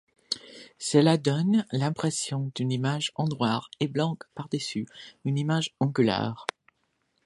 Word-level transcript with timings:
Cela 0.79 1.17
donne 1.17 1.63
l'impression 1.71 2.49
d'une 2.55 2.71
image 2.71 3.11
en 3.13 3.25
noir 3.27 3.69
et 3.79 3.87
blanc 3.87 4.17
par-dessus 4.33 4.87
une 5.25 5.37
image 5.37 5.75
en 5.79 5.91
couleur. 5.91 6.47